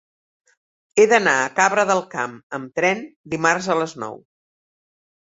He 0.97 1.03
d'anar 1.11 1.33
a 1.41 1.51
Cabra 1.59 1.83
del 1.89 2.01
Camp 2.13 2.33
amb 2.59 2.71
tren 2.79 3.05
dimarts 3.35 3.69
a 3.75 3.77
les 3.81 3.95
nou. 4.05 4.19